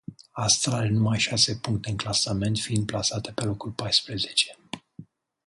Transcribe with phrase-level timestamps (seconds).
[0.35, 4.57] Astra are numai șase puncte în clasament, fiind plasată pe locul paisprezece.